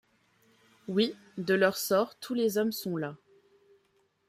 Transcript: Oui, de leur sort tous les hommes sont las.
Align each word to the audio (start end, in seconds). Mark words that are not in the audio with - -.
Oui, 0.87 1.13
de 1.37 1.53
leur 1.53 1.77
sort 1.77 2.15
tous 2.15 2.33
les 2.33 2.57
hommes 2.57 2.71
sont 2.71 2.97
las. 2.97 3.15